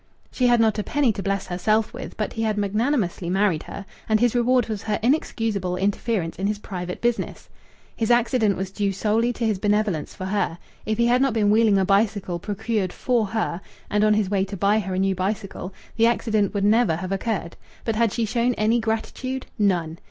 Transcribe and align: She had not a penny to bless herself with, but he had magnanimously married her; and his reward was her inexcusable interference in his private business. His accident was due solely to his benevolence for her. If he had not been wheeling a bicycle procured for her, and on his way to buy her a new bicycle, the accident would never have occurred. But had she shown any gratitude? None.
She 0.31 0.47
had 0.47 0.59
not 0.59 0.79
a 0.79 0.83
penny 0.83 1.11
to 1.13 1.21
bless 1.21 1.45
herself 1.45 1.93
with, 1.93 2.17
but 2.17 2.33
he 2.33 2.41
had 2.41 2.57
magnanimously 2.57 3.29
married 3.29 3.61
her; 3.61 3.85
and 4.09 4.19
his 4.19 4.33
reward 4.33 4.67
was 4.67 4.81
her 4.81 4.97
inexcusable 5.03 5.77
interference 5.77 6.37
in 6.39 6.47
his 6.47 6.57
private 6.57 7.01
business. 7.01 7.47
His 7.95 8.09
accident 8.09 8.57
was 8.57 8.71
due 8.71 8.93
solely 8.93 9.31
to 9.33 9.45
his 9.45 9.59
benevolence 9.59 10.15
for 10.15 10.25
her. 10.25 10.57
If 10.87 10.97
he 10.97 11.05
had 11.05 11.21
not 11.21 11.33
been 11.33 11.51
wheeling 11.51 11.77
a 11.77 11.85
bicycle 11.85 12.39
procured 12.39 12.91
for 12.91 13.27
her, 13.27 13.61
and 13.91 14.03
on 14.03 14.15
his 14.15 14.27
way 14.27 14.43
to 14.45 14.57
buy 14.57 14.79
her 14.79 14.95
a 14.95 14.97
new 14.97 15.13
bicycle, 15.13 15.71
the 15.97 16.07
accident 16.07 16.55
would 16.55 16.65
never 16.65 16.95
have 16.95 17.11
occurred. 17.11 17.55
But 17.85 17.95
had 17.95 18.11
she 18.11 18.25
shown 18.25 18.55
any 18.55 18.79
gratitude? 18.79 19.45
None. 19.59 19.99